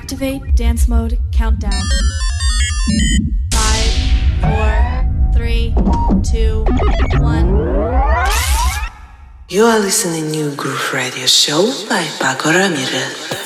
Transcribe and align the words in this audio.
Activate 0.00 0.54
dance 0.54 0.86
mode 0.86 1.18
countdown. 1.32 1.72
Five, 3.52 3.90
four, 4.40 5.32
three, 5.34 5.74
two, 6.22 6.64
one. 7.20 7.48
You 9.48 9.64
are 9.64 9.80
listening 9.80 10.26
to 10.26 10.30
New 10.30 10.54
Groove 10.54 10.94
Radio 10.94 11.26
Show 11.26 11.66
by 11.88 12.04
Pako 12.20 12.54
Ramirez. 12.54 13.37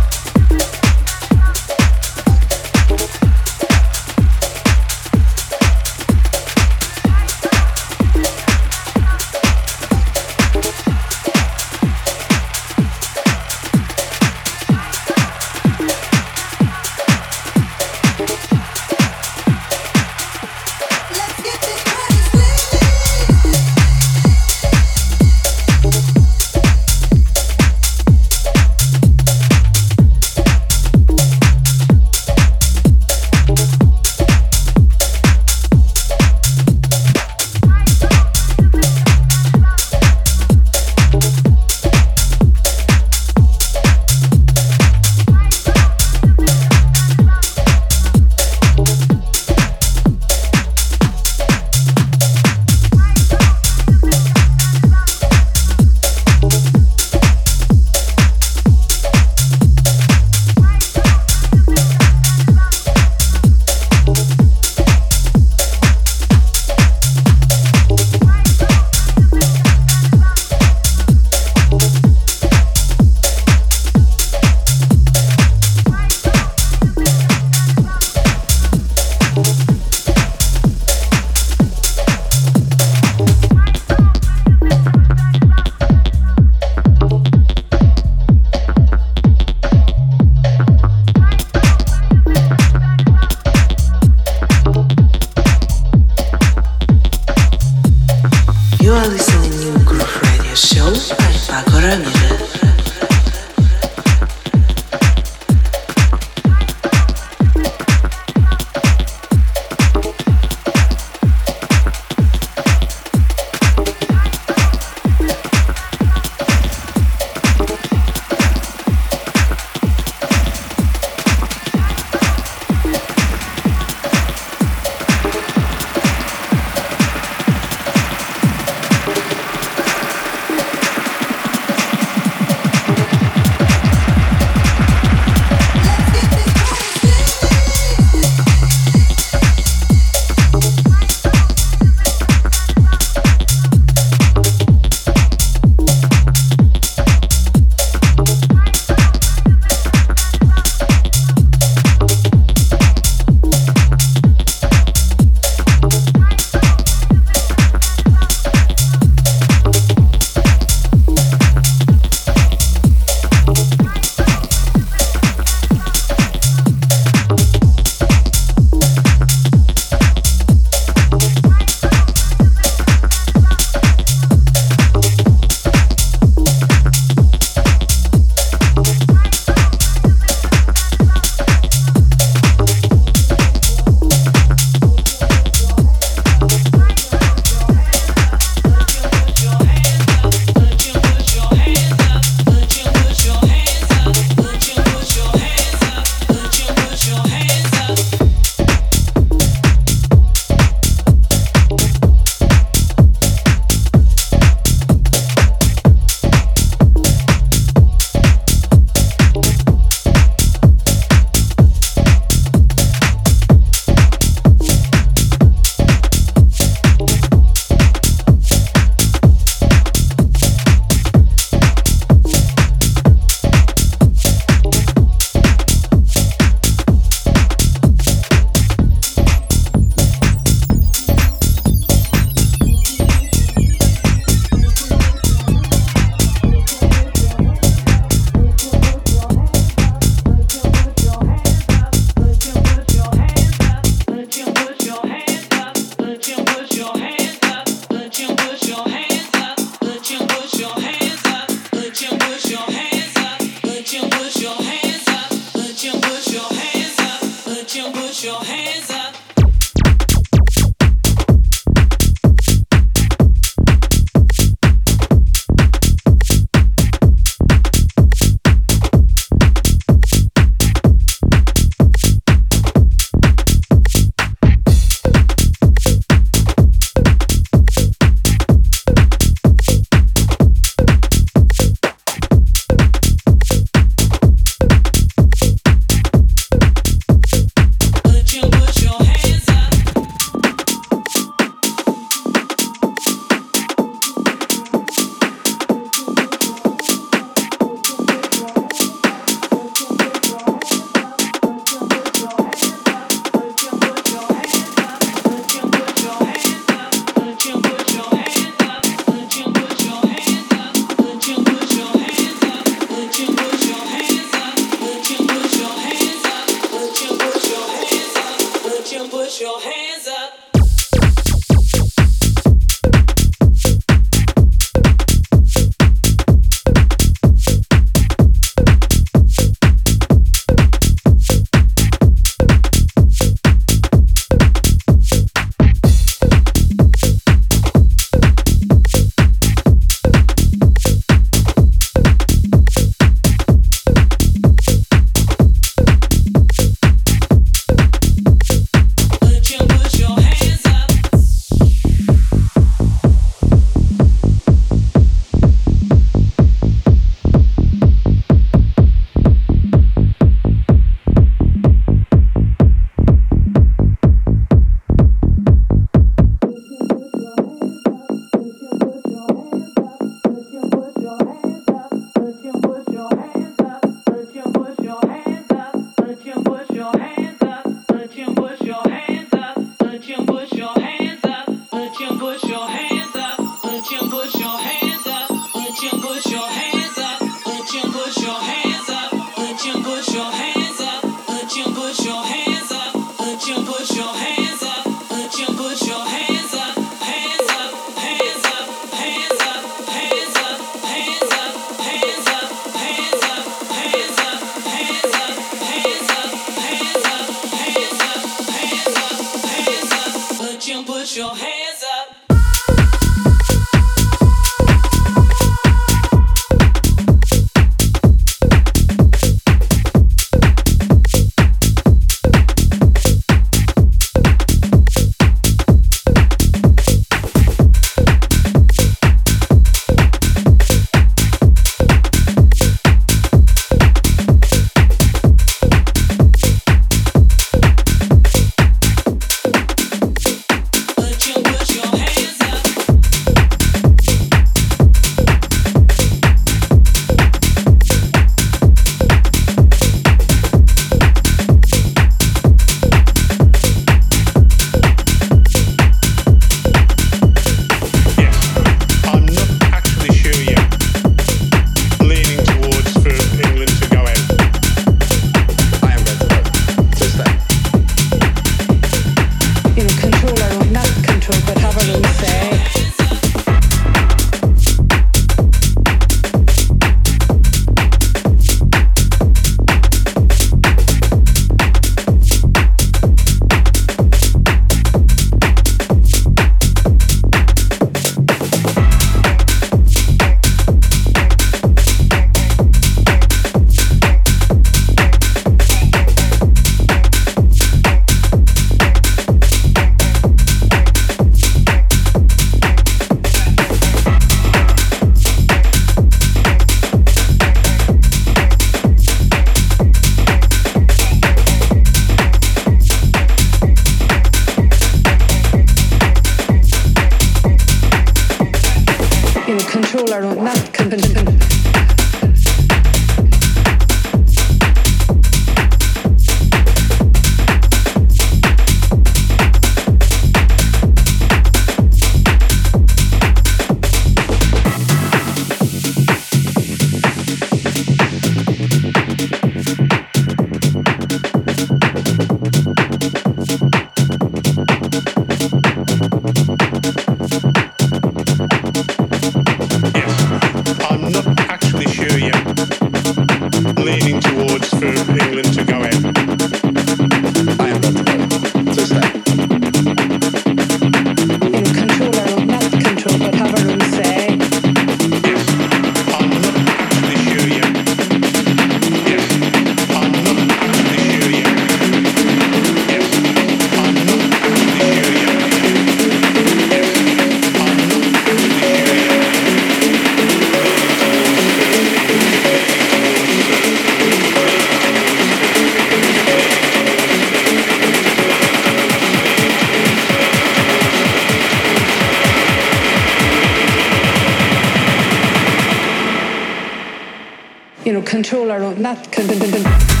you 597.91 597.97
know, 597.97 598.03
control 598.05 598.49
our 598.51 598.63
own. 598.63 600.00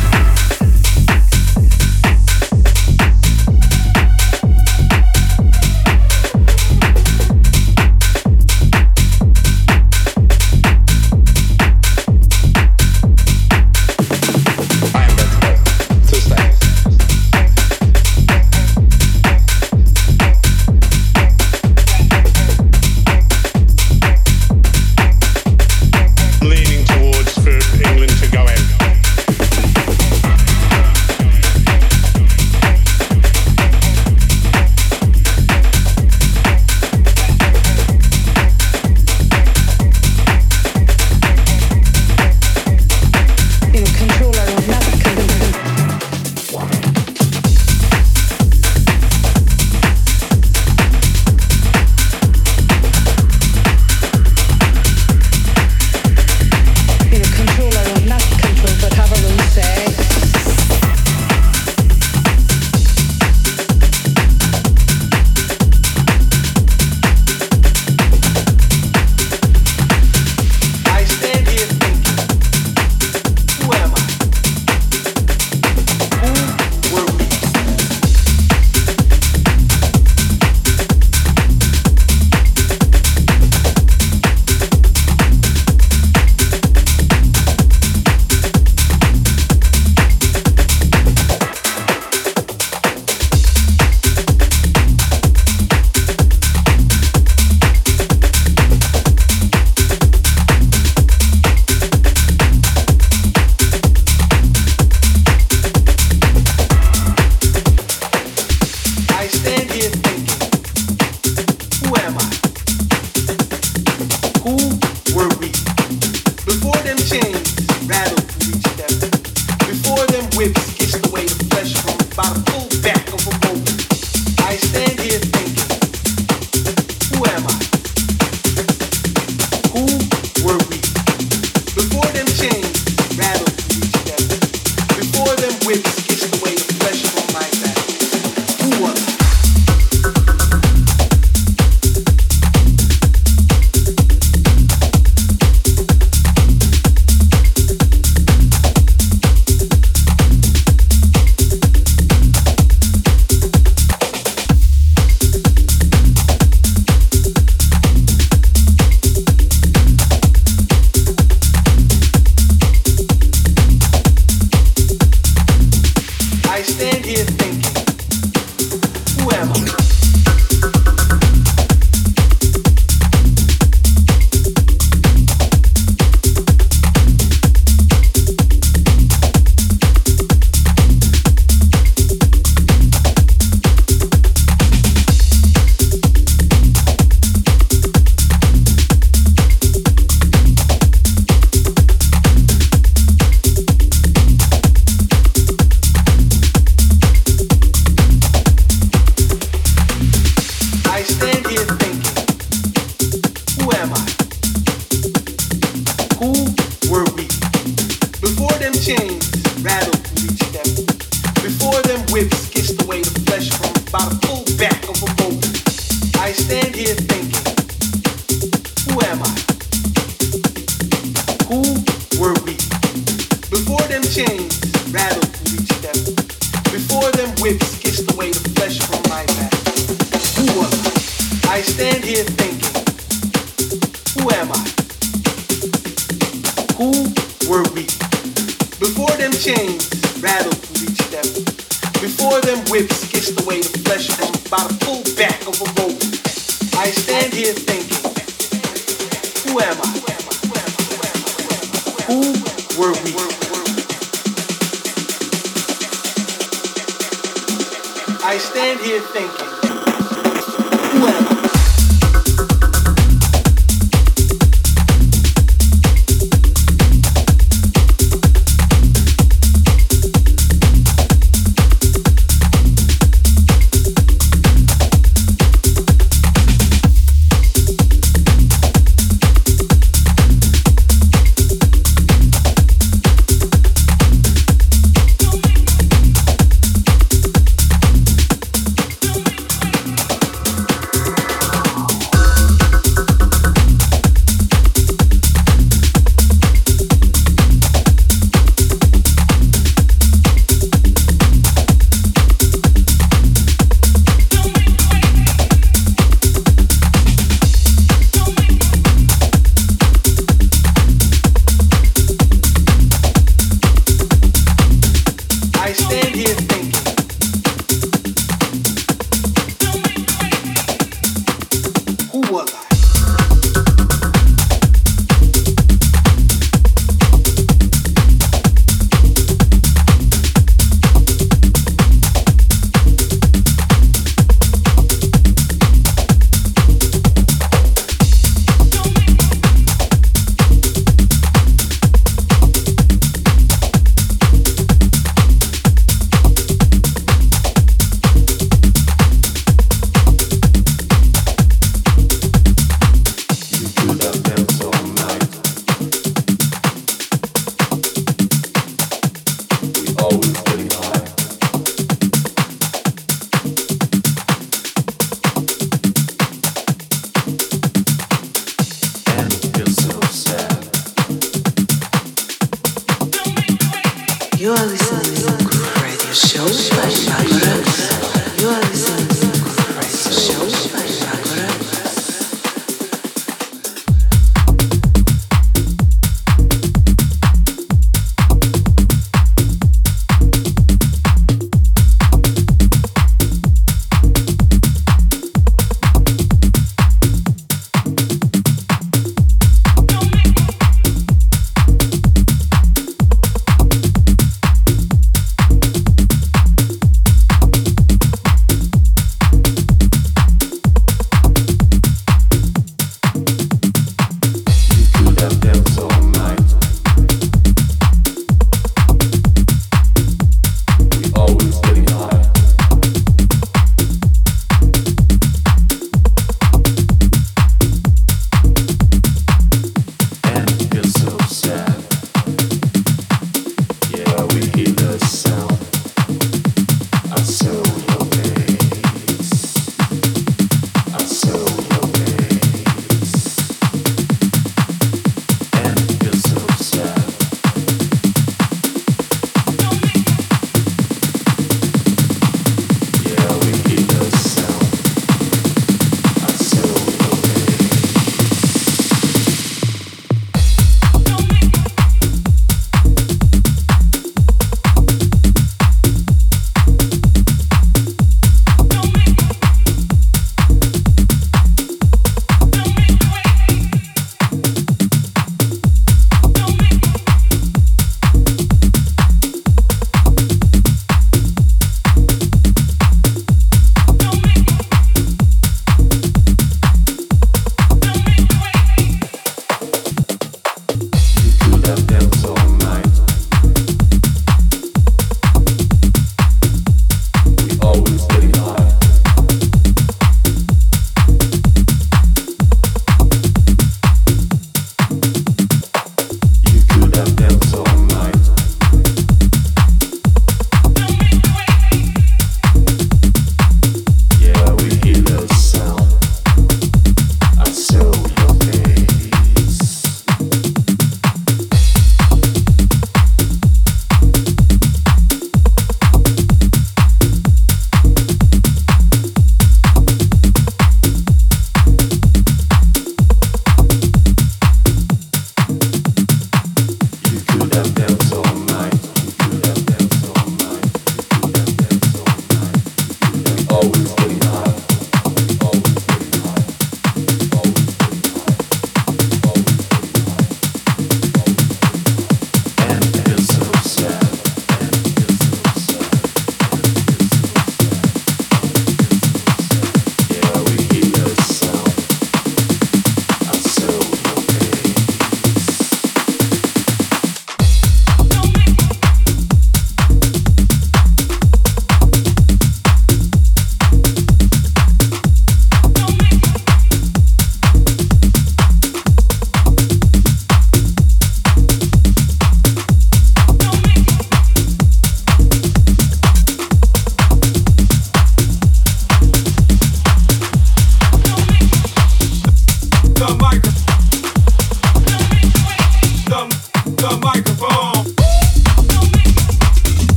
I 216.23 216.33
stand 216.33 216.75
here 216.75 216.93
thinking. 216.93 217.50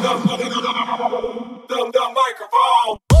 the, 0.00 0.36
the, 0.36 1.66
dum 1.68 1.90
dum 1.90 2.14
microphone. 2.14 3.11